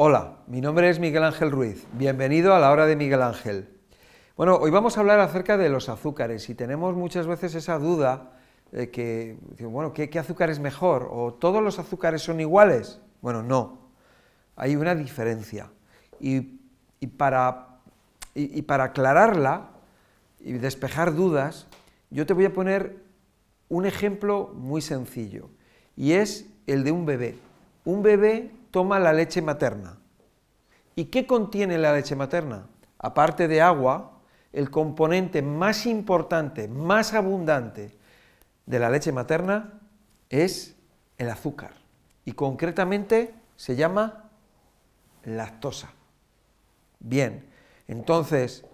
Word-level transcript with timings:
Hola, 0.00 0.36
mi 0.46 0.60
nombre 0.60 0.88
es 0.88 1.00
Miguel 1.00 1.24
Ángel 1.24 1.50
Ruiz. 1.50 1.84
Bienvenido 1.94 2.54
a 2.54 2.60
la 2.60 2.70
hora 2.70 2.86
de 2.86 2.94
Miguel 2.94 3.20
Ángel. 3.20 3.68
Bueno, 4.36 4.54
hoy 4.54 4.70
vamos 4.70 4.96
a 4.96 5.00
hablar 5.00 5.18
acerca 5.18 5.58
de 5.58 5.68
los 5.70 5.88
azúcares 5.88 6.48
y 6.48 6.54
tenemos 6.54 6.94
muchas 6.94 7.26
veces 7.26 7.56
esa 7.56 7.80
duda 7.80 8.30
de 8.70 8.92
que, 8.92 9.36
bueno, 9.58 9.92
¿qué, 9.92 10.08
azúcar 10.16 10.50
es 10.50 10.60
mejor? 10.60 11.08
¿O 11.10 11.34
todos 11.34 11.64
los 11.64 11.80
azúcares 11.80 12.22
son 12.22 12.38
iguales? 12.38 13.00
Bueno, 13.20 13.42
no. 13.42 13.90
Hay 14.54 14.76
una 14.76 14.94
diferencia. 14.94 15.68
Y, 16.20 16.42
para, 17.16 17.80
y 18.36 18.62
para 18.62 18.84
aclararla 18.84 19.70
y 20.38 20.52
despejar 20.52 21.12
dudas, 21.12 21.66
yo 22.10 22.24
te 22.24 22.34
voy 22.34 22.44
a 22.44 22.52
poner 22.52 23.02
un 23.68 23.84
ejemplo 23.84 24.52
muy 24.54 24.80
sencillo 24.80 25.50
y 25.96 26.12
es 26.12 26.46
el 26.68 26.84
de 26.84 26.92
un 26.92 27.04
bebé. 27.04 27.36
Un 27.84 28.04
bebé 28.04 28.52
toma 28.70 28.98
la 28.98 29.12
leche 29.12 29.42
materna. 29.42 29.98
¿Y 30.94 31.06
qué 31.06 31.26
contiene 31.26 31.78
la 31.78 31.92
leche 31.92 32.16
materna? 32.16 32.66
Aparte 32.98 33.48
de 33.48 33.60
agua, 33.60 34.20
el 34.52 34.70
componente 34.70 35.42
más 35.42 35.86
importante, 35.86 36.68
más 36.68 37.14
abundante 37.14 37.96
de 38.66 38.78
la 38.78 38.90
leche 38.90 39.12
materna 39.12 39.80
es 40.28 40.76
el 41.16 41.30
azúcar. 41.30 41.72
Y 42.24 42.32
concretamente 42.32 43.34
se 43.56 43.76
llama 43.76 44.30
lactosa. 45.24 45.92
Bien, 47.00 47.48
entonces, 47.86 48.64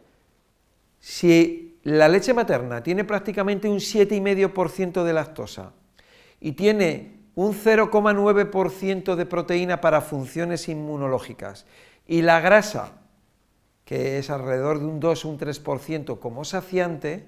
si 0.99 1.79
la 1.83 2.09
leche 2.09 2.33
materna 2.33 2.83
tiene 2.83 3.05
prácticamente 3.05 3.69
un 3.69 3.77
7,5% 3.77 5.05
de 5.05 5.13
lactosa 5.13 5.73
y 6.41 6.53
tiene 6.53 7.14
un 7.35 7.53
0,9% 7.53 9.17
de 9.17 9.27
proteína 9.27 9.81
para 9.81 10.01
funciones 10.01 10.69
inmunológicas. 10.69 11.67
Y 12.07 12.23
la 12.23 12.41
grasa, 12.41 12.93
que 13.85 14.19
es 14.19 14.31
alrededor 14.31 14.79
de 14.79 14.87
un 14.87 15.01
2 15.01 15.25
o 15.25 15.29
un 15.29 15.39
3% 15.39 16.19
como 16.19 16.45
saciante, 16.45 17.27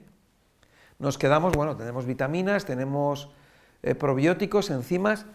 nos 0.98 1.18
quedamos, 1.18 1.54
bueno, 1.54 1.76
tenemos 1.76 2.06
vitaminas, 2.06 2.64
tenemos 2.64 3.30
eh, 3.82 3.94
probióticos, 3.94 4.70
enzimas, 4.70 5.26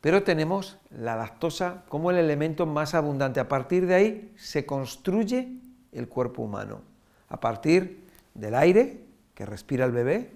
pero 0.00 0.22
tenemos 0.22 0.78
la 0.90 1.16
lactosa 1.16 1.84
como 1.88 2.10
el 2.10 2.16
elemento 2.16 2.66
más 2.66 2.94
abundante. 2.94 3.40
A 3.40 3.48
partir 3.48 3.86
de 3.86 3.94
ahí 3.94 4.32
se 4.36 4.66
construye 4.66 5.60
el 5.92 6.08
cuerpo 6.08 6.42
humano, 6.42 6.82
a 7.28 7.40
partir 7.40 8.04
del 8.34 8.54
aire 8.54 9.04
que 9.34 9.46
respira 9.46 9.84
el 9.84 9.92
bebé, 9.92 10.32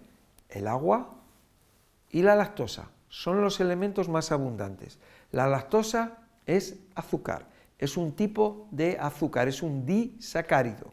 el 0.51 0.69
agua 0.69 1.15
y 2.11 2.23
la 2.23 2.37
lactosa 2.37 2.91
son 3.09 3.43
los 3.43 3.61
elementos 3.61 4.09
más 4.09 4.33
abundantes. 4.33 4.99
La 5.33 5.47
lactosa 5.47 6.19
es 6.47 6.77
azúcar, 6.95 7.47
es 7.79 7.97
un 7.97 8.13
tipo 8.13 8.69
de 8.71 8.99
azúcar, 9.01 9.49
es 9.49 9.63
un 9.63 9.87
disacárido. 9.87 10.93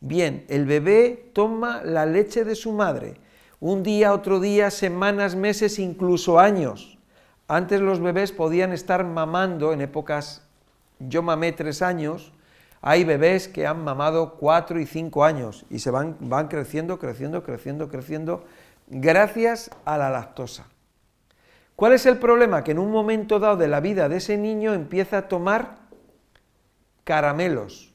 Bien, 0.00 0.44
el 0.48 0.66
bebé 0.66 1.30
toma 1.32 1.82
la 1.82 2.06
leche 2.06 2.44
de 2.44 2.54
su 2.54 2.72
madre, 2.72 3.14
un 3.60 3.82
día, 3.82 4.12
otro 4.12 4.40
día, 4.40 4.70
semanas, 4.70 5.34
meses, 5.36 5.78
incluso 5.78 6.38
años. 6.38 6.98
Antes 7.48 7.80
los 7.80 8.00
bebés 8.00 8.32
podían 8.32 8.72
estar 8.72 9.04
mamando 9.04 9.72
en 9.72 9.80
épocas, 9.80 10.46
yo 10.98 11.22
mamé 11.22 11.52
tres 11.52 11.82
años, 11.82 12.32
hay 12.82 13.04
bebés 13.04 13.48
que 13.48 13.66
han 13.66 13.82
mamado 13.82 14.34
cuatro 14.34 14.78
y 14.78 14.84
cinco 14.84 15.24
años 15.24 15.64
y 15.70 15.78
se 15.78 15.90
van, 15.90 16.16
van 16.20 16.48
creciendo, 16.48 16.98
creciendo, 16.98 17.42
creciendo, 17.42 17.88
creciendo, 17.88 18.44
gracias 18.88 19.70
a 19.86 19.96
la 19.96 20.10
lactosa. 20.10 20.66
¿Cuál 21.76 21.92
es 21.92 22.06
el 22.06 22.18
problema? 22.18 22.62
Que 22.62 22.70
en 22.70 22.78
un 22.78 22.90
momento 22.92 23.40
dado 23.40 23.56
de 23.56 23.68
la 23.68 23.80
vida 23.80 24.08
de 24.08 24.18
ese 24.18 24.36
niño 24.36 24.74
empieza 24.74 25.18
a 25.18 25.28
tomar 25.28 25.76
caramelos, 27.02 27.92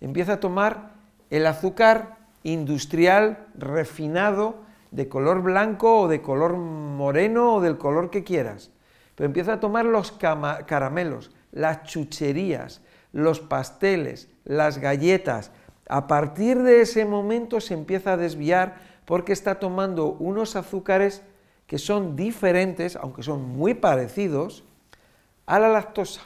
empieza 0.00 0.34
a 0.34 0.40
tomar 0.40 0.94
el 1.30 1.46
azúcar 1.46 2.18
industrial 2.42 3.46
refinado 3.54 4.56
de 4.90 5.08
color 5.08 5.42
blanco 5.42 6.00
o 6.00 6.08
de 6.08 6.20
color 6.20 6.56
moreno 6.56 7.54
o 7.54 7.60
del 7.60 7.78
color 7.78 8.10
que 8.10 8.24
quieras, 8.24 8.72
pero 9.14 9.26
empieza 9.26 9.54
a 9.54 9.60
tomar 9.60 9.86
los 9.86 10.10
caramelos, 10.12 11.30
las 11.52 11.84
chucherías, 11.84 12.82
los 13.12 13.38
pasteles, 13.38 14.28
las 14.44 14.78
galletas. 14.78 15.52
A 15.88 16.08
partir 16.08 16.62
de 16.62 16.80
ese 16.80 17.04
momento 17.04 17.60
se 17.60 17.74
empieza 17.74 18.14
a 18.14 18.16
desviar 18.16 18.76
porque 19.04 19.32
está 19.32 19.60
tomando 19.60 20.12
unos 20.12 20.56
azúcares 20.56 21.22
que 21.70 21.78
son 21.78 22.16
diferentes, 22.16 22.96
aunque 22.96 23.22
son 23.22 23.42
muy 23.42 23.74
parecidos, 23.74 24.64
a 25.46 25.60
la 25.60 25.68
lactosa. 25.68 26.22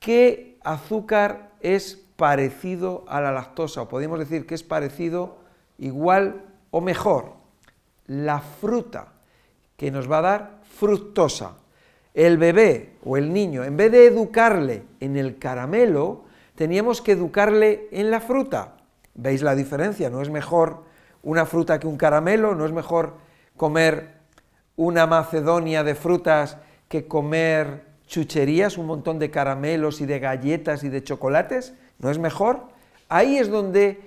¿Qué 0.00 0.58
azúcar 0.62 1.52
es 1.60 2.04
parecido 2.16 3.06
a 3.08 3.22
la 3.22 3.32
lactosa? 3.32 3.80
O 3.80 3.88
podemos 3.88 4.18
decir 4.18 4.46
que 4.46 4.54
es 4.54 4.62
parecido, 4.62 5.38
igual 5.78 6.44
o 6.70 6.82
mejor. 6.82 7.36
La 8.06 8.40
fruta, 8.40 9.14
que 9.78 9.90
nos 9.90 10.12
va 10.12 10.18
a 10.18 10.22
dar 10.22 10.60
fructosa. 10.62 11.54
El 12.12 12.36
bebé 12.36 12.96
o 13.06 13.16
el 13.16 13.32
niño, 13.32 13.64
en 13.64 13.78
vez 13.78 13.90
de 13.90 14.04
educarle 14.04 14.82
en 15.00 15.16
el 15.16 15.38
caramelo, 15.38 16.24
teníamos 16.54 17.00
que 17.00 17.12
educarle 17.12 17.88
en 17.92 18.10
la 18.10 18.20
fruta. 18.20 18.76
¿Veis 19.14 19.40
la 19.40 19.54
diferencia? 19.54 20.10
No 20.10 20.20
es 20.20 20.28
mejor 20.28 20.82
una 21.22 21.46
fruta 21.46 21.80
que 21.80 21.86
un 21.86 21.96
caramelo, 21.96 22.54
no 22.54 22.66
es 22.66 22.72
mejor 22.72 23.14
comer 23.56 24.17
una 24.78 25.06
Macedonia 25.06 25.84
de 25.84 25.94
frutas 25.94 26.56
que 26.88 27.06
comer 27.06 27.82
chucherías, 28.06 28.78
un 28.78 28.86
montón 28.86 29.18
de 29.18 29.30
caramelos 29.30 30.00
y 30.00 30.06
de 30.06 30.20
galletas 30.20 30.84
y 30.84 30.88
de 30.88 31.02
chocolates? 31.02 31.74
¿No 31.98 32.10
es 32.10 32.18
mejor? 32.18 32.68
Ahí 33.08 33.38
es 33.38 33.50
donde, 33.50 34.00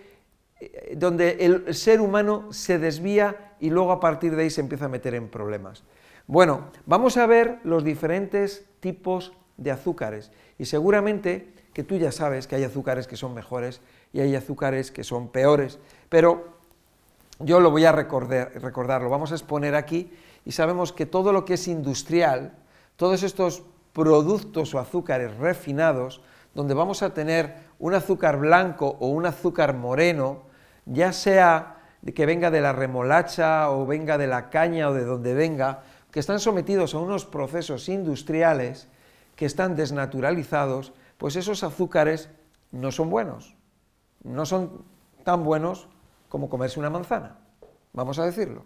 eh, 0.60 0.96
donde 0.98 1.38
el 1.42 1.76
ser 1.76 2.02
humano 2.02 2.52
se 2.54 2.80
desvía 2.80 3.54
y 3.60 3.70
luego 3.70 3.92
a 3.92 4.00
partir 4.00 4.36
de 4.36 4.44
ahí 4.44 4.50
se 4.50 4.62
empieza 4.62 4.86
a 4.86 4.90
meter 4.90 5.14
en 5.14 5.28
problemas. 5.28 5.84
Bueno, 6.26 6.72
vamos 6.86 7.18
a 7.18 7.26
ver 7.26 7.60
los 7.64 7.84
diferentes 7.84 8.66
tipos 8.80 9.34
de 9.58 9.72
azúcares 9.72 10.32
y 10.58 10.66
seguramente 10.66 11.54
que 11.74 11.84
tú 11.84 11.98
ya 11.98 12.14
sabes 12.14 12.48
que 12.48 12.56
hay 12.56 12.64
azúcares 12.64 13.08
que 13.08 13.18
son 13.18 13.34
mejores 13.34 13.82
y 14.14 14.22
hay 14.22 14.36
azúcares 14.36 14.90
que 14.90 15.04
son 15.04 15.28
peores, 15.28 15.80
pero 16.08 16.61
yo 17.44 17.60
lo 17.60 17.72
voy 17.72 17.86
a 17.86 17.92
recordar, 17.92 19.02
lo 19.02 19.10
vamos 19.10 19.32
a 19.32 19.36
exponer 19.36 19.76
aquí 19.76 20.12
y 20.46 20.52
sabemos 20.52 20.94
que 20.94 21.06
todo 21.06 21.34
lo 21.34 21.46
que 21.46 21.56
es 21.56 21.68
industrial, 21.68 22.54
todos 22.96 23.24
estos 23.24 23.64
productos 23.94 24.74
o 24.74 24.80
azúcares 24.80 25.36
refinados, 25.38 26.22
donde 26.54 26.74
vamos 26.74 27.04
a 27.04 27.14
tener 27.14 27.56
un 27.80 27.94
azúcar 27.94 28.38
blanco 28.38 28.98
o 29.00 29.08
un 29.08 29.26
azúcar 29.26 29.76
moreno, 29.76 30.44
ya 30.86 31.14
sea 31.14 31.78
que 32.16 32.26
venga 32.26 32.52
de 32.52 32.62
la 32.62 32.74
remolacha 32.74 33.70
o 33.72 33.86
venga 33.86 34.18
de 34.18 34.28
la 34.28 34.50
caña 34.50 34.90
o 34.90 34.94
de 34.94 35.06
donde 35.06 35.34
venga, 35.34 35.84
que 36.12 36.20
están 36.20 36.40
sometidos 36.40 36.94
a 36.94 37.00
unos 37.00 37.26
procesos 37.26 37.88
industriales 37.88 38.88
que 39.36 39.46
están 39.46 39.76
desnaturalizados, 39.76 40.94
pues 41.18 41.36
esos 41.36 41.64
azúcares 41.64 42.30
no 42.72 42.92
son 42.92 43.10
buenos, 43.10 43.56
no 44.24 44.46
son 44.46 44.84
tan 45.24 45.44
buenos 45.44 45.88
como 46.32 46.50
comerse 46.50 46.80
una 46.80 46.90
manzana, 46.90 47.36
vamos 47.92 48.18
a 48.18 48.26
decirlo. 48.26 48.64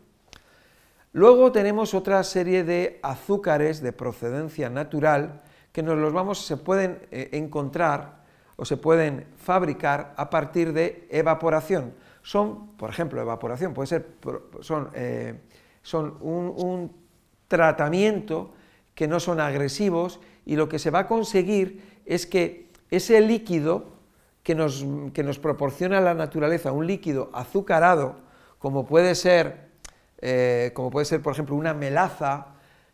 Luego 1.14 1.52
tenemos 1.52 1.96
otra 1.96 2.24
serie 2.24 2.64
de 2.64 3.00
azúcares 3.02 3.82
de 3.82 3.92
procedencia 3.92 4.70
natural 4.70 5.42
que 5.72 5.82
nos 5.82 5.98
los 5.98 6.14
vamos, 6.14 6.46
se 6.46 6.58
pueden 6.58 7.00
eh, 7.10 7.30
encontrar 7.32 8.24
o 8.56 8.66
se 8.66 8.78
pueden 8.78 9.26
fabricar 9.36 10.14
a 10.16 10.30
partir 10.30 10.74
de 10.74 11.08
evaporación. 11.10 11.96
Son, 12.22 12.78
por 12.78 12.92
ejemplo, 12.92 13.20
evaporación, 13.20 13.74
puede 13.74 13.88
ser, 13.88 14.06
son, 14.60 14.92
eh, 14.94 15.42
son 15.82 16.18
un, 16.22 17.04
tratamiento 17.48 18.54
que 18.94 19.08
no 19.08 19.20
son 19.20 19.40
agresivos 19.40 20.20
y 20.46 20.56
lo 20.56 20.70
que 20.70 20.80
se 20.80 20.92
va 20.92 21.00
a 21.00 21.08
conseguir 21.08 22.02
es 22.06 22.28
que 22.28 22.70
ese 22.92 23.22
líquido 23.22 23.95
que 24.46 24.56
nos, 24.56 24.86
que 25.14 25.24
nos 25.24 25.40
proporciona 25.40 26.00
la 26.00 26.14
naturaleza, 26.14 26.72
un 26.72 26.88
líquido 26.88 27.30
azucarado, 27.34 28.16
como 28.60 28.86
puede 28.86 29.14
ser 29.16 29.66
eh, 30.28 30.72
como 30.74 30.90
puede 30.90 31.06
ser, 31.06 31.22
por 31.22 31.34
ejemplo, 31.34 31.56
una 31.56 31.74
melaza, 31.74 32.48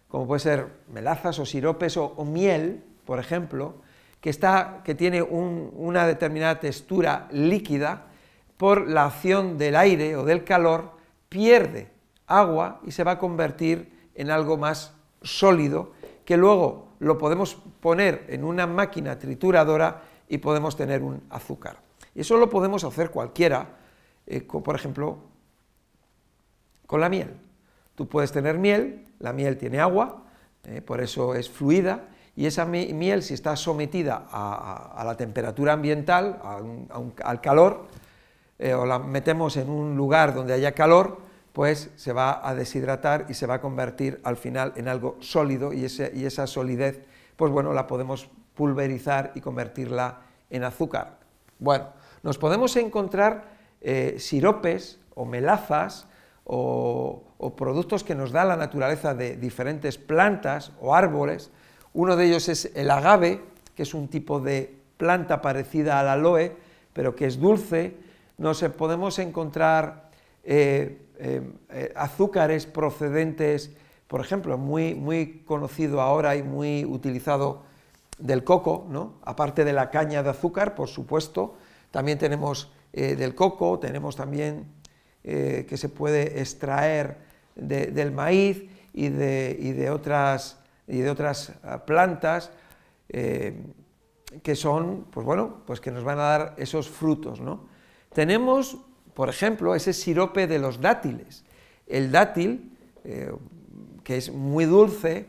como 0.07 0.27
puede 0.27 0.39
ser 0.39 0.67
melazas 0.91 1.39
o 1.39 1.45
siropes 1.45 1.95
o, 1.97 2.25
miel, 2.25 2.83
por 3.05 3.19
ejemplo, 3.19 3.75
que, 4.19 4.29
está, 4.29 4.81
que 4.83 4.95
tiene 4.95 5.21
una 5.21 6.05
determinada 6.05 6.59
textura 6.59 7.27
líquida, 7.31 8.07
por 8.57 8.87
la 8.87 9.05
acción 9.05 9.57
del 9.57 9.75
aire 9.75 10.15
o 10.15 10.23
del 10.23 10.43
calor, 10.43 10.91
pierde 11.29 11.89
agua 12.27 12.81
y 12.85 12.91
se 12.91 13.03
va 13.03 13.11
a 13.11 13.17
convertir 13.17 14.09
en 14.13 14.29
algo 14.29 14.57
más 14.57 14.93
sólido, 15.23 15.93
que 16.25 16.37
luego 16.37 16.89
lo 16.99 17.17
podemos 17.17 17.55
poner 17.79 18.25
en 18.27 18.43
una 18.43 18.67
máquina 18.67 19.17
trituradora 19.17 20.03
y 20.31 20.37
podemos 20.37 20.77
tener 20.77 21.03
un 21.03 21.21
azúcar. 21.29 21.75
Y 22.15 22.21
eso 22.21 22.37
lo 22.37 22.49
podemos 22.49 22.85
hacer 22.85 23.11
cualquiera, 23.11 23.67
eh, 24.25 24.39
por 24.41 24.73
ejemplo, 24.73 25.17
con 26.87 27.01
la 27.01 27.09
miel. 27.09 27.35
Tú 27.95 28.07
puedes 28.07 28.31
tener 28.31 28.57
miel, 28.57 29.05
la 29.19 29.33
miel 29.33 29.57
tiene 29.57 29.81
agua, 29.81 30.23
eh, 30.63 30.81
por 30.81 31.01
eso 31.01 31.35
es 31.35 31.49
fluida, 31.49 32.07
y 32.33 32.45
esa 32.45 32.63
miel 32.63 33.23
si 33.23 33.33
está 33.33 33.57
sometida 33.57 34.25
a, 34.31 35.03
la 35.05 35.17
temperatura 35.17 35.73
ambiental, 35.73 36.39
al 37.25 37.41
calor, 37.41 37.87
eh, 38.57 38.73
o 38.73 38.85
la 38.85 38.99
metemos 38.99 39.57
en 39.57 39.69
un 39.69 39.97
lugar 39.97 40.33
donde 40.33 40.53
haya 40.53 40.71
calor, 40.71 41.17
pues 41.51 41.89
se 41.97 42.13
va 42.13 42.47
a 42.47 42.55
deshidratar 42.55 43.25
y 43.27 43.33
se 43.33 43.47
va 43.47 43.55
a 43.55 43.61
convertir 43.61 44.21
al 44.23 44.37
final 44.37 44.71
en 44.77 44.87
algo 44.87 45.17
sólido 45.19 45.73
y, 45.73 45.81
y 45.81 46.25
esa 46.25 46.47
solidez, 46.47 47.01
pues 47.35 47.51
bueno, 47.51 47.73
la 47.73 47.85
podemos 47.85 48.29
pulverizar 48.61 49.31
y 49.33 49.41
convertirla 49.41 50.19
en 50.51 50.63
azúcar. 50.63 51.17
Bueno, 51.57 51.87
nos 52.21 52.37
podemos 52.37 52.75
encontrar 52.75 53.45
eh, 53.81 54.17
siropes 54.19 54.99
o 55.15 55.25
melazas 55.25 56.05
o, 56.43 57.23
productos 57.57 58.03
que 58.03 58.13
nos 58.13 58.31
da 58.31 58.45
la 58.45 58.55
naturaleza 58.55 59.15
de 59.15 59.35
diferentes 59.35 59.97
plantas 59.97 60.73
o 60.79 60.93
árboles. 60.93 61.49
Uno 61.93 62.15
de 62.15 62.25
ellos 62.27 62.49
es 62.49 62.69
el 62.75 62.91
agave, 62.91 63.41
que 63.73 63.81
es 63.81 63.95
un 63.95 64.07
tipo 64.09 64.39
de 64.39 64.77
planta 64.97 65.41
parecida 65.41 65.99
al 65.99 66.09
aloe, 66.09 66.55
pero 66.93 67.15
que 67.15 67.25
es 67.25 67.39
dulce. 67.39 67.97
Nos 68.37 68.61
podemos 68.77 69.17
encontrar 69.17 70.11
eh, 70.43 71.01
eh, 71.17 71.93
azúcares 71.95 72.67
procedentes, 72.67 73.71
por 74.07 74.21
ejemplo, 74.21 74.59
muy, 74.59 74.93
muy 74.93 75.41
conocido 75.47 75.99
ahora 75.99 76.35
y 76.35 76.43
muy 76.43 76.85
utilizado 76.85 77.70
del 78.21 78.43
coco, 78.43 78.87
¿no? 78.89 79.15
aparte 79.23 79.65
de 79.65 79.73
la 79.73 79.89
caña 79.89 80.23
de 80.23 80.29
azúcar, 80.29 80.75
por 80.75 80.87
supuesto, 80.87 81.55
también 81.91 82.17
tenemos 82.17 82.71
eh, 82.93 83.15
del 83.15 83.35
coco, 83.35 83.79
tenemos 83.79 84.15
también 84.15 84.65
eh, 85.23 85.65
que 85.67 85.77
se 85.77 85.89
puede 85.89 86.39
extraer 86.39 87.17
del 87.55 88.11
maíz 88.11 88.63
y 88.93 89.09
de, 89.09 89.89
otras, 89.91 90.57
y 90.87 90.99
de 90.99 91.09
otras 91.09 91.53
ah, 91.63 91.85
plantas 91.85 92.51
eh, 93.09 93.61
que 94.41 94.55
son, 94.55 95.05
pues 95.11 95.25
bueno, 95.25 95.63
pues 95.65 95.79
que 95.81 95.91
nos 95.91 96.03
van 96.03 96.19
a 96.19 96.23
dar 96.23 96.55
esos 96.57 96.89
frutos, 96.89 97.41
¿no? 97.41 97.65
Tenemos, 98.13 98.77
por 99.13 99.29
ejemplo, 99.29 99.75
ese 99.75 99.93
sirope 99.93 100.47
de 100.47 100.59
los 100.59 100.79
dátiles. 100.79 101.43
El 101.87 102.11
dátil, 102.11 102.77
que 104.03 104.17
es 104.17 104.31
muy 104.31 104.65
dulce, 104.65 105.27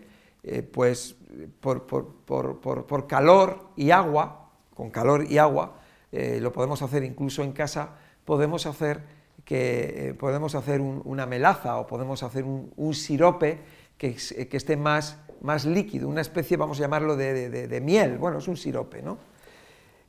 pues 0.73 1.17
por, 1.61 3.07
calor 3.07 3.69
y 3.77 3.91
agua, 3.91 4.51
con 4.75 4.91
calor 4.91 5.27
y 5.31 5.39
agua, 5.39 5.79
eh, 6.11 6.39
lo 6.41 6.53
podemos 6.53 6.83
hacer 6.83 7.05
incluso 7.05 7.43
en 7.43 7.53
casa, 7.53 7.91
podemos 8.25 8.67
hacer, 8.67 9.03
que, 9.45 10.09
eh, 10.09 10.15
podemos 10.15 10.55
hacer 10.55 10.81
una 10.81 11.27
melaza 11.27 11.79
o 11.79 11.87
podemos 11.87 12.23
hacer 12.23 12.45
un, 12.45 12.95
sirope 12.95 13.61
que, 13.97 14.15
que, 14.15 14.57
esté 14.57 14.77
más, 14.77 15.19
más 15.41 15.65
líquido, 15.65 16.09
una 16.09 16.21
especie, 16.21 16.57
vamos 16.57 16.79
a 16.79 16.83
llamarlo, 16.83 17.17
de, 17.17 17.81
miel, 17.83 18.19
bueno, 18.19 18.39
es 18.39 18.49
un 18.49 18.57
sirope, 18.57 19.03
¿no? 19.03 19.19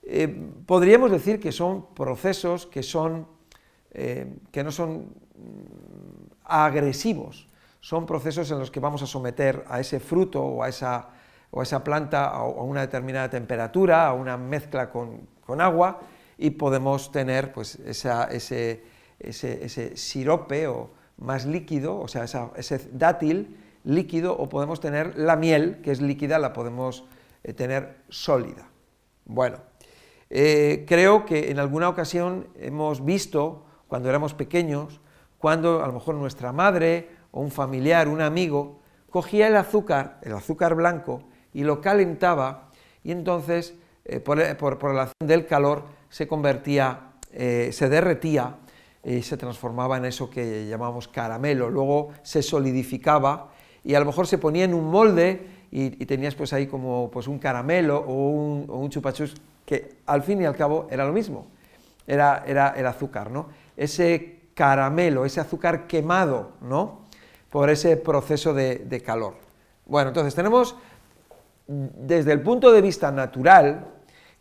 Eh, 0.06 0.28
podríamos 0.66 1.12
decir 1.12 1.40
que 1.40 1.54
son 1.54 1.94
procesos 1.94 2.66
que, 2.66 2.84
son, 2.84 3.26
que 3.90 4.64
no 4.64 4.72
son 4.72 4.98
mm, 4.98 6.34
agresivos, 6.44 7.48
son 7.84 8.06
procesos 8.06 8.50
en 8.50 8.60
los 8.60 8.72
que 8.72 8.80
vamos 8.80 9.04
a 9.04 9.06
someter 9.06 9.66
a 9.68 9.82
ese 9.82 10.00
fruto 10.00 10.42
o 10.42 10.64
a 10.64 10.70
esa, 10.70 11.10
o 11.52 11.62
esa 11.62 11.84
planta 11.84 12.28
a, 12.28 12.46
una 12.46 12.80
determinada 12.80 13.30
temperatura, 13.30 14.08
a 14.08 14.14
una 14.14 14.38
mezcla 14.38 14.90
con, 14.90 15.28
agua, 15.60 16.00
y 16.38 16.52
podemos 16.52 17.12
tener 17.12 17.52
pues, 17.52 17.76
ese, 17.80 18.84
ese, 19.20 19.98
sirope 19.98 20.66
o 20.68 20.92
más 21.18 21.46
líquido, 21.46 22.00
o 22.00 22.08
sea, 22.08 22.24
ese 22.56 22.90
dátil 22.94 23.58
líquido, 23.84 24.34
o 24.34 24.48
podemos 24.48 24.80
tener 24.80 25.18
la 25.18 25.36
miel, 25.36 25.82
que 25.84 25.92
es 25.92 26.00
líquida, 26.00 26.40
la 26.40 26.54
podemos 26.54 27.04
eh, 27.44 27.52
tener 27.52 27.98
sólida. 28.08 28.66
Bueno, 29.26 29.58
eh, 30.30 30.86
creo 30.88 31.26
que 31.26 31.52
en 31.52 31.60
alguna 31.60 31.90
ocasión 31.90 32.48
hemos 32.56 33.04
visto, 33.04 33.66
cuando 33.90 34.08
éramos 34.08 34.34
pequeños, 34.34 35.02
cuando 35.38 35.84
a 35.84 35.88
lo 35.88 35.92
mejor 35.92 36.16
nuestra 36.16 36.54
madre 36.54 37.22
o 37.34 37.42
un 37.42 37.52
familiar, 37.52 38.08
un 38.08 38.22
amigo, 38.22 38.80
cogía 39.10 39.48
el 39.48 39.56
azúcar, 39.58 40.20
el 40.22 40.34
azúcar 40.34 40.76
blanco, 40.76 41.24
y 41.54 41.64
lo 41.64 41.82
calentaba, 41.82 42.70
y 43.04 43.12
entonces, 43.12 43.76
eh, 44.06 44.20
por, 44.20 44.58
por, 44.58 44.98
acción 44.98 45.28
del 45.28 45.46
calor, 45.46 45.84
se 46.10 46.28
convertía, 46.28 47.12
eh, 47.32 47.70
se 47.74 47.90
derretía 47.90 48.58
y 49.04 49.22
se 49.22 49.36
transformaba 49.36 49.98
en 49.98 50.06
eso 50.06 50.30
que 50.30 50.68
llamamos 50.68 51.08
caramelo. 51.08 51.70
Luego 51.70 52.10
se 52.22 52.42
solidificaba 52.42 53.52
y 53.84 53.96
a 53.96 54.00
lo 54.00 54.06
mejor 54.06 54.28
se 54.28 54.38
ponía 54.38 54.64
en 54.64 54.74
un 54.74 54.90
molde 54.90 55.46
y, 55.72 55.90
tenías 56.06 56.36
pues 56.36 56.54
ahí 56.54 56.68
como 56.68 57.10
pues 57.12 57.28
un 57.28 57.40
caramelo 57.40 58.00
o 58.00 58.30
un, 58.30 58.66
o 58.70 58.88
chupachus 58.88 59.36
que 59.66 59.98
al 60.06 60.24
fin 60.24 60.42
y 60.42 60.46
al 60.46 60.56
cabo 60.56 60.88
era 60.90 61.06
lo 61.06 61.12
mismo, 61.12 61.48
era, 62.06 62.44
era 62.46 62.70
el 62.78 62.86
azúcar, 62.86 63.32
¿no? 63.32 63.48
Ese 63.76 64.42
caramelo, 64.54 65.26
ese 65.26 65.40
azúcar 65.40 65.88
quemado, 65.88 66.52
¿no? 66.62 67.03
Por 67.54 67.70
ese 67.70 67.98
proceso 67.98 68.52
de, 68.56 69.04
calor. 69.06 69.36
Bueno, 69.86 70.08
entonces 70.08 70.34
tenemos 70.34 70.76
desde 71.68 72.32
el 72.32 72.42
punto 72.42 72.72
de 72.72 72.82
vista 72.82 73.12
natural 73.12 73.90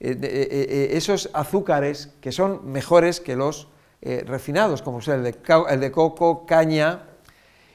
eh, 0.00 0.16
eh, 0.22 0.48
eh, 0.50 0.88
esos 0.92 1.28
azúcares 1.34 2.14
que 2.22 2.32
son 2.32 2.72
mejores 2.72 3.20
que 3.20 3.36
los 3.36 3.68
refinados, 4.00 4.80
como 4.80 5.00
el 5.00 5.24
de, 5.24 5.36
el 5.68 5.80
de, 5.80 5.92
coco, 5.92 6.46
caña, 6.46 7.02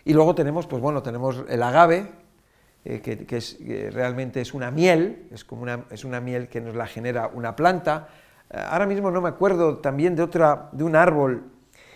y 0.04 0.14
luego 0.14 0.34
tenemos, 0.34 0.66
pues 0.66 0.82
bueno, 0.82 1.04
tenemos 1.04 1.44
el 1.48 1.62
agave, 1.62 2.12
que, 2.84 3.92
realmente 3.94 4.42
es 4.42 4.56
una 4.56 4.72
miel, 4.72 5.28
es, 5.32 5.46
como 5.46 5.62
una, 5.62 5.86
es 5.92 6.04
una 6.04 6.20
miel 6.20 6.50
que 6.50 6.62
nos 6.62 6.76
la 6.76 6.88
genera 6.88 7.28
una 7.28 7.56
planta. 7.56 8.10
ahora 8.50 8.88
mismo 8.88 9.12
no 9.12 9.22
me 9.22 9.30
acuerdo 9.30 9.78
también 9.78 10.16
de, 10.16 10.24
otra, 10.24 10.70
de 10.72 10.84
un 10.84 10.96
árbol 10.96 11.44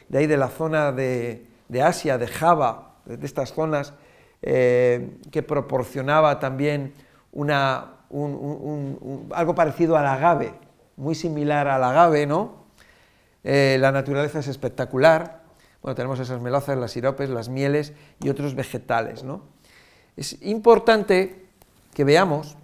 de 0.09 0.19
ahí 0.19 0.27
de 0.27 0.37
la 0.37 0.47
zona 0.47 0.91
de 0.91 1.47
Asia, 1.81 2.19
de 2.19 2.27
Java, 2.27 2.90
de 3.05 3.25
estas 3.25 3.53
zonas, 3.53 3.93
eh, 4.41 5.17
que 5.31 5.43
proporcionaba 5.43 6.39
también 6.39 6.93
una, 7.31 7.97
algo 9.31 9.55
parecido 9.55 9.97
al 9.97 10.07
agave, 10.07 10.53
muy 10.97 11.15
similar 11.15 11.67
al 11.67 11.83
agave, 11.83 12.25
¿no? 12.25 12.65
Eh, 13.43 13.77
la 13.79 13.91
naturaleza 13.91 14.39
es 14.39 14.47
espectacular, 14.47 15.41
bueno, 15.81 15.95
tenemos 15.95 16.19
esas 16.19 16.41
melazas, 16.41 16.77
las 16.77 16.91
siropes, 16.91 17.29
las 17.29 17.49
mieles 17.49 17.93
y 18.19 18.29
otros 18.29 18.55
vegetales, 18.55 19.23
¿no? 19.23 19.41
Es 20.15 20.41
importante 20.41 21.45
que 21.93 22.03
veamos 22.03 22.57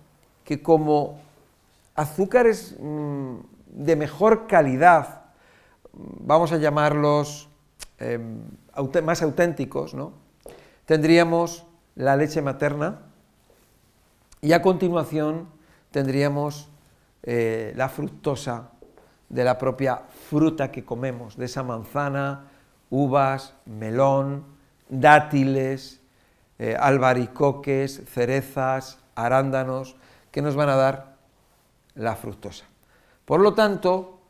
que 0.44 0.62
como 0.62 1.20
azúcares 1.96 2.76
mm, 2.80 3.36
de 3.68 3.96
mejor 3.96 4.48
calidad, 4.48 5.22
vamos 5.94 6.52
a 6.52 6.58
llamarlos 6.58 7.50
em, 8.00 8.42
más 9.04 9.22
auténticos, 9.22 9.94
¿no? 9.94 10.27
Tendríamos 10.88 11.66
la 11.96 12.16
leche 12.16 12.42
materna 12.42 13.02
y 14.42 14.54
a 14.54 14.62
continuación 14.62 15.50
tendríamos 15.92 16.70
eh, 17.24 17.74
la 17.76 17.90
fructosa 17.90 18.72
de 19.28 19.44
la 19.44 19.58
propia 19.58 20.04
fruta 20.30 20.72
que 20.72 20.86
comemos, 20.86 21.36
de 21.36 21.46
esa 21.46 21.62
manzana, 21.62 22.46
uvas, 22.90 23.54
melón, 23.66 24.46
dátiles, 24.88 26.00
eh, 26.58 26.78
albaricoques, 26.80 28.04
cerezas, 28.08 29.00
arándanos, 29.14 29.98
que 30.32 30.42
nos 30.42 30.56
van 30.56 30.70
a 30.70 30.78
dar 30.78 31.18
la 31.96 32.16
fructosa. 32.16 32.64
Por 33.26 33.42
lo 33.42 33.54
tanto, 33.54 34.22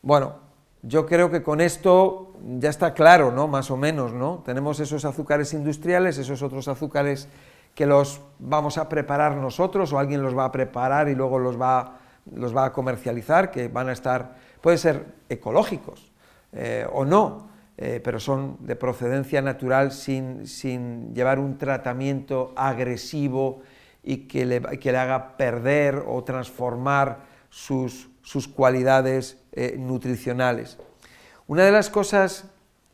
bueno, 0.00 0.45
yo 0.82 1.06
creo 1.06 1.30
que 1.30 1.42
con 1.42 1.60
esto 1.60 2.34
ya 2.58 2.70
está 2.70 2.94
claro, 2.94 3.32
¿no? 3.32 3.48
Más 3.48 3.70
o 3.70 3.76
menos, 3.76 4.12
¿no? 4.12 4.42
Tenemos 4.44 4.78
esos 4.80 5.04
azúcares 5.04 5.52
industriales, 5.52 6.18
esos 6.18 6.42
otros 6.42 6.68
azúcares 6.68 7.28
que 7.74 7.86
los 7.86 8.22
vamos 8.38 8.78
a 8.78 8.88
preparar 8.88 9.36
nosotros 9.36 9.92
o 9.92 9.98
alguien 9.98 10.22
los 10.22 10.36
va 10.36 10.46
a 10.46 10.52
preparar 10.52 11.08
y 11.08 11.14
luego 11.14 11.38
los 11.38 11.60
va, 11.60 11.98
los 12.34 12.56
va 12.56 12.66
a 12.66 12.72
comercializar, 12.72 13.50
que 13.50 13.68
van 13.68 13.88
a 13.88 13.92
estar, 13.92 14.36
pueden 14.60 14.78
ser 14.78 15.06
ecológicos 15.28 16.10
eh, 16.52 16.86
o 16.90 17.04
no, 17.04 17.48
eh, 17.76 18.00
pero 18.02 18.18
son 18.18 18.56
de 18.60 18.76
procedencia 18.76 19.42
natural 19.42 19.92
sin, 19.92 20.46
sin 20.46 21.14
llevar 21.14 21.38
un 21.38 21.58
tratamiento 21.58 22.54
agresivo 22.56 23.60
y 24.02 24.28
que 24.28 24.46
le, 24.46 24.60
que 24.78 24.92
le 24.92 24.98
haga 24.98 25.36
perder 25.36 26.02
o 26.06 26.24
transformar 26.24 27.18
sus, 27.50 28.08
sus 28.26 28.48
cualidades 28.48 29.38
eh, 29.52 29.76
nutricionales. 29.78 30.78
Una 31.46 31.62
de 31.62 31.70
las 31.70 31.90
cosas 31.90 32.46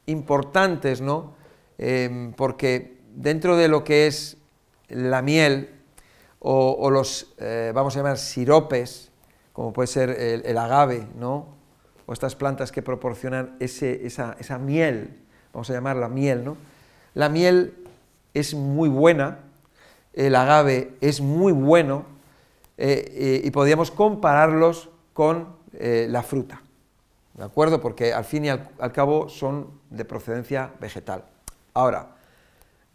importantes, 0.05 1.01
¿no? 1.01 1.33
Em, 1.79 2.35
porque 2.35 2.99
dentro 3.15 3.57
de 3.57 3.69
lo 3.69 3.83
que 3.83 4.07
es 4.07 4.37
la 4.91 5.23
miel 5.23 5.71
o, 6.39 6.91
los, 6.91 7.35
eh, 7.39 7.73
vamos 7.75 7.97
a 7.97 8.01
llamar, 8.01 8.19
siropes, 8.19 9.11
como 9.55 9.73
puede 9.73 9.87
ser 9.87 10.11
el, 10.11 10.59
agave, 10.59 11.09
¿no? 11.19 11.47
O 12.05 12.13
estas 12.13 12.37
plantas 12.37 12.71
que 12.71 12.83
proporcionan 12.83 13.57
ese, 13.59 14.05
esa, 14.07 14.37
esa, 14.39 14.59
miel, 14.59 15.17
vamos 15.55 15.71
a 15.71 15.73
llamarla 15.73 16.11
miel, 16.11 16.45
¿no? 16.45 16.59
La 17.15 17.31
miel 17.31 17.75
es 18.35 18.53
muy 18.53 18.91
buena, 18.91 19.39
el 20.13 20.35
agave 20.35 20.93
es 21.01 21.23
muy 21.23 21.55
bueno, 21.55 22.05
y 22.77 23.51
podríamos 23.53 23.91
compararlos 23.93 24.92
con 25.13 25.57
la 25.73 26.23
fruta. 26.23 26.63
¿De 27.35 27.45
acuerdo? 27.45 27.81
Porque 27.81 28.13
al 28.13 28.25
fin 28.25 28.45
y 28.45 28.51
al, 28.51 28.93
cabo 28.93 29.29
son 29.29 29.81
de 29.91 30.05
procedencia 30.05 30.73
vegetal. 30.81 31.25
Ahora, 31.75 32.17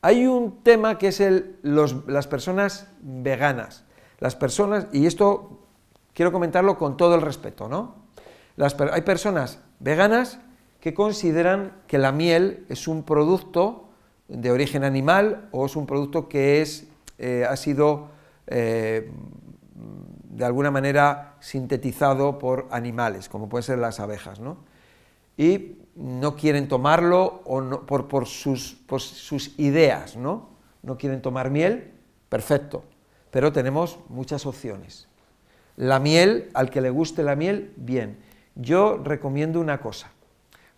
hay 0.01 0.27
un 0.27 0.63
tema 0.63 0.97
que 0.97 1.07
es 1.07 1.19
el, 1.19 1.57
las 1.63 2.27
personas 2.27 2.87
veganas. 3.01 3.83
Las 4.19 4.35
personas, 4.35 4.87
y 4.91 5.05
esto 5.05 5.59
quiero 6.13 6.31
comentarlo 6.31 6.77
con 6.77 6.97
todo 6.97 7.15
el 7.15 7.21
respeto, 7.21 7.67
¿no? 7.67 8.07
hay 8.91 9.01
personas 9.01 9.59
veganas 9.79 10.39
que 10.81 10.95
consideran 10.95 11.73
que 11.85 11.99
la 11.99 12.11
miel 12.11 12.65
es 12.69 12.87
un 12.87 13.03
producto 13.03 13.89
de 14.27 14.51
origen 14.51 14.83
animal 14.83 15.47
o 15.51 15.67
es 15.67 15.75
un 15.75 15.85
producto 15.85 16.27
que 16.27 16.61
es, 16.61 16.87
eh, 17.19 17.45
ha 17.47 17.55
sido 17.55 18.09
eh, 18.47 19.11
de 20.37 20.45
alguna 20.45 20.69
manera 20.69 21.33
sintetizado 21.39 22.37
por 22.37 22.67
animales, 22.69 23.27
como 23.27 23.49
pueden 23.49 23.63
ser 23.63 23.79
las 23.79 23.99
abejas, 23.99 24.39
¿no? 24.39 24.57
Y 25.35 25.77
no 25.95 26.35
quieren 26.35 26.67
tomarlo 26.67 27.41
o 27.43 27.81
por, 27.87 28.27
sus, 28.27 28.77
sus 28.99 29.57
ideas, 29.57 30.15
¿no? 30.15 30.49
No 30.83 30.95
quieren 30.95 31.23
tomar 31.23 31.49
miel, 31.49 31.91
perfecto, 32.29 32.83
pero 33.31 33.51
tenemos 33.51 33.97
muchas 34.09 34.45
opciones. 34.45 35.07
La 35.75 35.97
miel, 35.97 36.51
al 36.53 36.69
que 36.69 36.81
le 36.81 36.91
guste 36.91 37.23
la 37.23 37.35
miel, 37.35 37.73
bien. 37.75 38.19
Yo 38.53 39.01
recomiendo 39.03 39.59
una 39.59 39.79
cosa, 39.79 40.11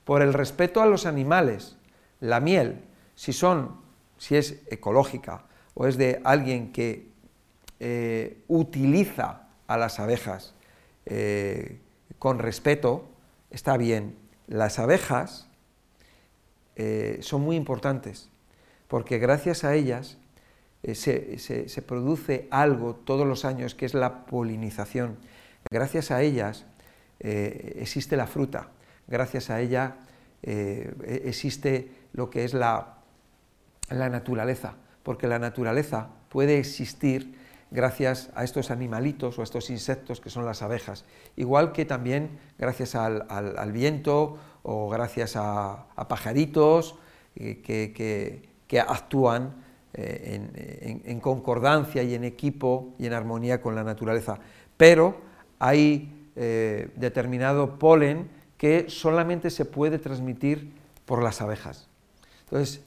por 0.05 0.21
el 0.21 0.33
respeto 0.33 0.81
a 0.81 0.85
los 0.85 1.05
animales, 1.05 1.75
la 2.21 2.39
miel, 2.39 2.85
si 3.13 3.33
son, 3.33 3.75
si 4.17 4.37
es 4.37 4.61
ecológica 4.71 5.43
o 5.73 5.85
es 5.85 5.97
de 5.97 6.21
alguien 6.23 6.71
que 6.71 7.11
eh, 7.81 8.41
utiliza 8.47 9.48
a 9.69 9.77
las 9.77 9.99
abejas 9.99 10.55
eh, 11.05 11.79
con 12.17 12.39
respeto, 12.39 13.07
está 13.51 13.77
bien. 13.77 14.15
Las 14.47 14.79
abejas 14.79 15.47
eh, 16.75 17.19
son 17.21 17.41
muy 17.41 17.55
importantes, 17.55 18.29
porque 18.87 19.19
gracias 19.19 19.63
a 19.63 19.75
ellas 19.75 20.17
eh, 20.81 20.95
se, 20.95 21.81
produce 21.83 22.47
algo 22.49 22.95
todos 22.95 23.27
los 23.27 23.45
años 23.45 23.75
que 23.75 23.85
es 23.85 23.93
la 23.93 24.25
polinización. 24.25 25.17
Gracias 25.71 26.11
a 26.11 26.23
ellas 26.23 26.65
existe 27.19 28.15
la 28.15 28.27
fruta, 28.27 28.69
gracias 29.07 29.49
a 29.49 29.59
ella 29.59 29.97
e, 30.41 30.89
existe 31.25 31.91
lo 32.13 32.29
que 32.29 32.45
es 32.45 32.53
la, 32.53 32.99
la 33.89 34.09
naturaleza, 34.09 34.75
porque 35.03 35.27
la 35.27 35.37
naturaleza 35.37 36.07
puede 36.29 36.59
existir 36.59 37.38
gracias 37.71 38.29
a 38.35 38.43
estos 38.43 38.71
animalitos 38.71 39.37
o 39.37 39.41
a 39.41 39.43
estos 39.43 39.69
insectos 39.69 40.19
que 40.21 40.29
son 40.29 40.45
las 40.45 40.61
abejas, 40.61 41.05
igual 41.35 41.71
que 41.71 41.85
también 41.85 42.39
gracias 42.57 42.95
al, 42.95 43.71
viento 43.71 44.37
o 44.63 44.89
gracias 44.89 45.35
a, 45.35 45.85
pajaritos 46.07 46.95
eh, 47.35 47.61
que, 47.61 48.79
actúan 48.79 49.55
eh, 49.93 51.01
en, 51.05 51.19
concordancia 51.19 52.03
y 52.03 52.15
en 52.15 52.23
equipo 52.23 52.93
y 52.97 53.07
en 53.07 53.13
armonía 53.13 53.61
con 53.61 53.75
la 53.75 53.83
naturaleza. 53.83 54.39
Pero 54.77 55.17
hay 55.59 56.29
eh, 56.35 56.89
determinado 56.95 57.77
polen 57.77 58.29
que 58.57 58.89
solamente 58.89 59.49
se 59.49 59.65
puede 59.65 59.99
transmitir 59.99 60.73
por 61.05 61.23
las 61.23 61.41
abejas. 61.41 61.87
Entonces, 62.43 62.83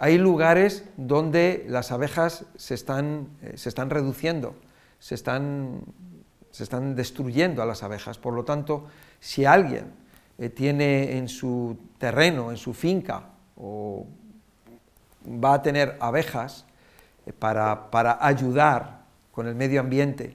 hay 0.00 0.16
lugares 0.16 0.84
donde 0.96 1.66
las 1.68 1.92
abejas 1.92 2.46
se 2.56 2.72
están, 2.72 3.28
eh, 3.42 3.58
se 3.58 3.68
están 3.68 3.90
reduciendo, 3.90 4.54
se 4.98 5.14
están, 5.14 5.82
se 6.50 6.62
están, 6.64 6.96
destruyendo 6.96 7.62
a 7.62 7.66
las 7.66 7.82
abejas. 7.82 8.16
Por 8.16 8.32
lo 8.32 8.46
tanto, 8.46 8.86
si 9.20 9.44
alguien 9.44 9.92
eh, 10.38 10.48
tiene 10.48 11.18
en 11.18 11.28
su 11.28 11.76
terreno, 11.98 12.50
en 12.50 12.56
su 12.56 12.72
finca, 12.72 13.24
o 13.56 14.06
va 15.26 15.52
a 15.52 15.62
tener 15.62 15.98
abejas 16.00 16.64
eh, 17.26 17.34
para, 17.34 17.90
para 17.90 18.24
ayudar 18.24 19.02
con 19.32 19.46
el 19.48 19.54
medio 19.54 19.80
ambiente, 19.80 20.34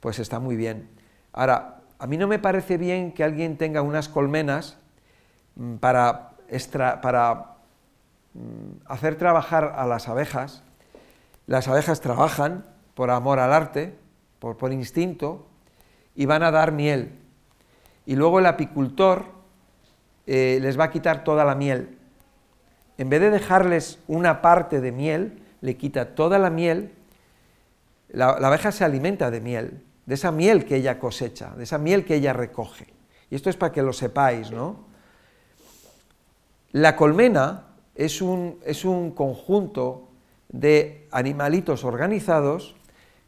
pues 0.00 0.20
está 0.20 0.38
muy 0.38 0.56
bien. 0.56 0.88
Ahora, 1.34 1.82
a 1.98 2.06
mí 2.06 2.16
no 2.16 2.26
me 2.28 2.38
parece 2.38 2.78
bien 2.78 3.12
que 3.12 3.24
alguien 3.24 3.58
tenga 3.58 3.82
unas 3.82 4.08
colmenas 4.08 4.78
mm, 5.56 5.74
para, 5.76 6.30
extra, 6.48 7.02
para 7.02 7.51
hacer 8.86 9.16
trabajar 9.16 9.74
a 9.76 9.86
las 9.86 10.08
abejas. 10.08 10.62
Las 11.46 11.68
abejas 11.68 12.00
trabajan 12.00 12.64
por 12.94 13.10
amor 13.10 13.38
al 13.38 13.52
arte, 13.52 13.94
por, 14.38 14.72
instinto, 14.72 15.46
y 16.14 16.26
van 16.26 16.42
a 16.42 16.50
dar 16.50 16.72
miel. 16.72 17.18
Y 18.06 18.16
luego 18.16 18.38
el 18.38 18.46
apicultor 18.46 19.26
eh, 20.26 20.58
les 20.60 20.78
va 20.78 20.84
a 20.84 20.90
quitar 20.90 21.24
toda 21.24 21.44
la 21.44 21.54
miel. 21.54 21.98
En 22.98 23.08
vez 23.08 23.20
de 23.20 23.30
dejarles 23.30 23.98
una 24.08 24.42
parte 24.42 24.80
de 24.80 24.92
miel, 24.92 25.42
le 25.60 25.76
quita 25.76 26.14
toda 26.14 26.38
la 26.38 26.50
miel. 26.50 26.92
La 28.08 28.30
abeja 28.30 28.72
se 28.72 28.84
alimenta 28.84 29.30
de 29.30 29.40
miel, 29.40 29.82
de 30.04 30.14
esa 30.14 30.30
miel 30.30 30.66
que 30.66 30.76
ella 30.76 30.98
cosecha, 30.98 31.54
de 31.56 31.64
esa 31.64 31.78
miel 31.78 32.04
que 32.04 32.16
ella 32.16 32.32
recoge. 32.32 32.92
Y 33.30 33.34
esto 33.34 33.48
es 33.48 33.56
para 33.56 33.72
que 33.72 33.82
lo 33.82 33.94
sepáis, 33.94 34.50
¿no? 34.50 34.84
La 36.72 36.96
colmena 36.96 37.71
es 37.94 38.22
un, 38.22 38.58
es 38.64 38.84
un 38.84 39.10
conjunto 39.10 40.08
de 40.48 41.08
animalitos 41.10 41.84
organizados 41.84 42.74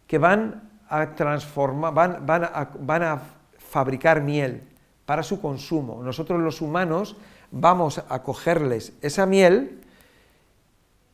que 0.06 0.18
van 0.18 0.70
a 0.88 1.14
transformar, 1.14 1.94
van, 1.94 2.26
van, 2.26 2.50
van 2.80 3.02
a 3.02 3.22
fabricar 3.58 4.22
miel 4.22 4.62
para 5.06 5.22
su 5.22 5.40
consumo. 5.40 6.02
Nosotros 6.02 6.40
los 6.40 6.60
humanos 6.60 7.16
vamos 7.50 8.02
a 8.08 8.22
cogerles 8.22 8.92
esa 9.00 9.26
miel, 9.26 9.80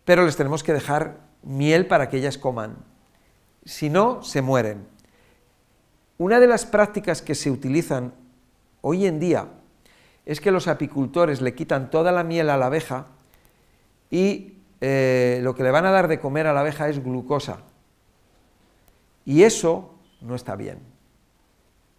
pero 0.04 0.24
les 0.24 0.36
tenemos 0.36 0.62
que 0.62 0.72
dejar 0.72 1.18
miel 1.42 1.86
para 1.86 2.08
que 2.08 2.18
ellas 2.18 2.38
coman. 2.38 2.76
Si 3.64 3.90
no, 3.90 4.22
se 4.22 4.42
mueren. 4.42 4.86
Una 6.18 6.40
de 6.40 6.46
las 6.46 6.66
prácticas 6.66 7.22
que 7.22 7.34
se 7.34 7.50
utilizan 7.50 8.12
hoy 8.80 9.06
en 9.06 9.20
día 9.20 9.48
es 10.26 10.40
que 10.40 10.50
los 10.50 10.68
apicultores 10.68 11.40
le 11.40 11.54
quitan 11.54 11.90
toda 11.90 12.12
la 12.12 12.24
miel 12.24 12.50
a 12.50 12.56
la 12.56 12.66
abeja 12.66 13.06
y 14.10 14.54
eh, 14.80 15.40
lo 15.42 15.54
que 15.54 15.62
le 15.62 15.70
van 15.70 15.86
a 15.86 15.90
dar 15.90 16.08
de 16.08 16.20
comer 16.20 16.46
a 16.46 16.52
la 16.52 16.60
abeja 16.60 16.88
es 16.88 17.02
glucosa. 17.02 17.58
Y 19.24 19.42
eso 19.42 19.94
no 20.20 20.34
está 20.34 20.56
bien. 20.56 20.78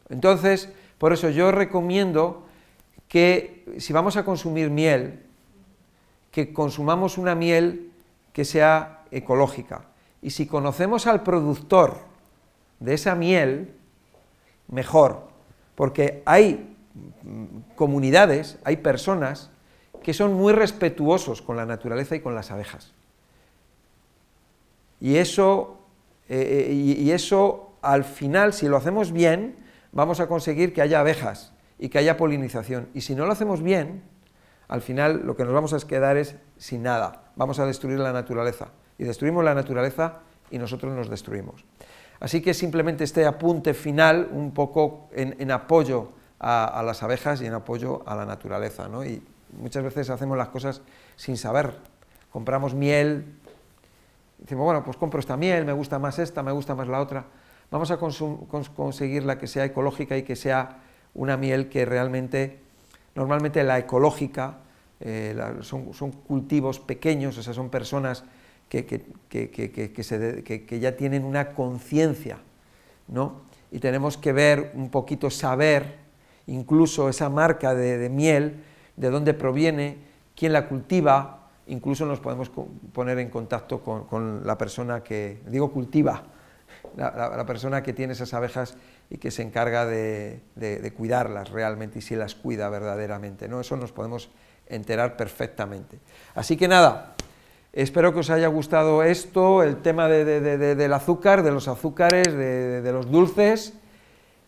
Entonces, 0.10 0.70
por 0.98 1.14
eso 1.14 1.30
yo 1.30 1.52
recomiendo 1.52 2.46
que 3.08 3.66
si 3.78 3.94
vamos 3.94 4.18
a 4.18 4.26
consumir 4.26 4.70
miel, 4.70 5.24
que 6.32 6.54
consumamos 6.54 7.18
una 7.18 7.36
miel 7.36 7.92
que 8.34 8.46
sea 8.46 9.04
ecológica. 9.12 9.86
Y 10.22 10.32
si 10.32 10.48
conocemos 10.48 11.08
al 11.08 11.24
productor 11.24 12.00
de 12.80 12.94
esa 12.94 13.16
miel, 13.16 13.74
mejor, 14.68 15.28
porque 15.76 16.24
hay 16.26 16.76
comunidades, 17.76 18.58
hay 18.64 18.78
personas 18.78 19.52
que 20.04 20.14
son 20.14 20.34
muy 20.34 20.54
respetuosos 20.54 21.42
con 21.42 21.56
la 21.58 21.66
naturaleza 21.66 22.16
y 22.16 22.20
con 22.20 22.36
las 22.36 22.52
abejas. 22.52 22.94
Y 25.00 25.18
eso, 25.18 25.78
eh, 26.30 26.68
eh, 26.70 26.74
y, 26.74 27.12
eso 27.12 27.74
al 27.82 28.04
final, 28.04 28.54
si 28.54 28.68
lo 28.68 28.78
hacemos 28.78 29.12
bien, 29.12 29.56
vamos 29.92 30.20
a 30.20 30.28
conseguir 30.28 30.74
que 30.74 30.82
haya 30.82 31.00
abejas 31.00 31.54
y 31.80 31.90
que 31.90 31.98
haya 31.98 32.18
polinización. 32.18 32.88
Y 32.94 33.02
si 33.02 33.16
no 33.16 33.26
lo 33.26 33.32
hacemos 33.32 33.64
bien, 33.64 34.04
al 34.68 34.82
final 34.82 35.24
lo 35.26 35.36
que 35.36 35.44
nos 35.44 35.54
vamos 35.54 35.74
a 35.74 35.80
quedar 35.80 36.18
es 36.18 36.36
sin 36.58 36.84
nada. 36.84 37.32
Vamos 37.36 37.60
a 37.60 37.66
destruir 37.66 38.00
la 38.00 38.14
naturaleza. 38.14 38.70
Y 39.00 39.04
destruimos 39.04 39.44
la 39.44 39.56
naturaleza 39.56 40.20
y 40.52 40.60
nosotros 40.60 40.94
nos 40.94 41.10
destruimos. 41.10 41.66
Así 42.20 42.40
que 42.40 42.54
simplemente 42.54 43.04
este 43.04 43.26
apunte 43.26 43.74
final, 43.74 44.30
un 44.32 44.52
poco 44.54 45.10
en, 45.12 45.50
apoyo 45.50 46.10
a, 46.40 46.84
las 46.86 47.02
abejas 47.02 47.42
y 47.42 47.48
en 47.48 47.54
apoyo 47.54 48.04
a 48.06 48.16
la 48.16 48.26
naturaleza. 48.26 48.88
¿no? 48.88 49.04
Muchas 49.58 49.84
veces 49.84 50.10
hacemos 50.10 50.38
las 50.38 50.50
cosas 50.50 50.82
sin 51.16 51.38
saber. 51.38 51.76
Compramos 52.32 52.74
miel, 52.74 53.26
decimos, 54.38 54.66
bueno, 54.66 54.84
pues 54.84 54.98
compro 54.98 55.20
esta 55.20 55.38
miel, 55.38 55.66
me 55.66 55.74
gusta 55.74 56.00
más 56.00 56.20
esta, 56.20 56.44
me 56.44 56.52
gusta 56.52 56.76
más 56.76 56.88
la 56.88 57.02
otra. 57.02 57.26
Vamos 57.70 57.92
a 57.92 57.98
conseguir 57.98 59.24
la 59.24 59.38
que 59.38 59.48
sea 59.48 59.66
ecológica 59.66 60.18
y 60.18 60.24
que 60.24 60.36
sea 60.36 60.80
una 61.14 61.38
miel 61.38 61.70
que 61.70 61.86
realmente, 61.86 62.60
normalmente 63.16 63.64
la 63.64 63.80
ecológica, 63.80 64.58
eh, 65.00 65.36
son, 65.62 66.12
cultivos 66.12 66.80
pequeños, 66.80 67.38
o 67.38 67.44
sea, 67.44 67.54
son 67.54 67.70
personas 67.70 68.24
que, 68.70 68.86
que, 68.86 70.80
ya 70.80 70.96
tienen 70.96 71.24
una 71.24 71.54
conciencia, 71.54 72.38
¿no? 73.08 73.42
Y 73.72 73.80
tenemos 73.80 74.18
que 74.18 74.32
ver 74.32 74.72
un 74.76 74.90
poquito, 74.90 75.30
saber, 75.30 75.98
incluso 76.48 77.10
esa 77.10 77.30
marca 77.30 77.74
de 77.74 78.10
miel, 78.10 78.64
de 79.02 79.10
dónde 79.10 79.34
proviene, 79.34 79.98
quién 80.36 80.54
la 80.54 80.68
cultiva, 80.68 81.50
incluso 81.66 82.06
nos 82.06 82.20
podemos 82.20 82.52
poner 82.94 83.18
en 83.18 83.30
contacto 83.30 83.82
con, 83.82 84.46
la 84.46 84.60
persona 84.60 85.02
que, 85.02 85.42
digo 85.48 85.72
cultiva, 85.72 86.22
la, 86.96 87.44
persona 87.48 87.82
que 87.82 87.94
tiene 87.94 88.14
esas 88.14 88.36
abejas 88.36 88.76
y 89.10 89.18
que 89.18 89.32
se 89.32 89.42
encarga 89.42 89.88
de, 89.88 90.94
cuidarlas 90.96 91.50
realmente 91.50 91.98
y 91.98 92.02
si 92.04 92.16
las 92.16 92.36
cuida 92.36 92.70
verdaderamente, 92.70 93.48
¿no? 93.48 93.60
Eso 93.60 93.76
nos 93.76 93.92
podemos 93.92 94.30
enterar 94.68 95.18
perfectamente. 95.18 95.98
Así 96.36 96.56
que 96.56 96.68
nada, 96.68 97.16
espero 97.74 98.14
que 98.14 98.20
os 98.20 98.30
haya 98.30 98.50
gustado 98.50 99.02
esto, 99.02 99.64
el 99.64 99.82
tema 99.82 100.08
del 100.10 100.94
azúcar, 100.94 101.42
de 101.42 101.52
los 101.52 101.68
azúcares, 101.68 102.32
de, 102.36 102.92
los 102.94 103.10
dulces, 103.10 103.74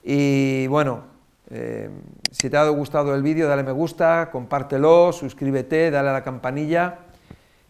y 0.03 0.67
bueno, 0.67 1.05
eh, 1.49 1.89
si 2.33 2.49
te 2.49 2.57
ha 2.57 2.67
gustado 2.69 3.13
el 3.13 3.21
vídeo, 3.21 3.47
dale 3.47 3.63
me 3.63 3.71
gusta, 3.71 4.29
compártelo, 4.31 5.13
suscríbete, 5.13 5.91
dale 5.91 6.09
a 6.09 6.13
la 6.13 6.23
campanilla, 6.23 6.99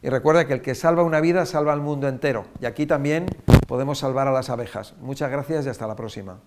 y 0.01 0.09
recuerda 0.09 0.47
que 0.47 0.53
el 0.53 0.61
que 0.61 0.73
salva 0.73 1.03
una 1.03 1.19
vida 1.19 1.45
salva 1.45 1.73
al 1.73 1.81
mundo 1.81 2.07
entero, 2.07 2.45
y 2.61 2.65
aquí 2.65 2.85
también 2.85 3.25
podemos 3.67 3.99
salvar 3.99 4.27
a 4.27 4.31
las 4.31 4.49
abejas. 4.49 4.95
Muchas 5.01 5.29
gracias 5.29 5.65
y 5.65 5.69
hasta 5.69 5.85
la 5.85 5.95
próxima. 5.95 6.39